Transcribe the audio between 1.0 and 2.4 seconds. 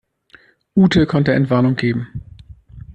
konnte Entwarnung geben.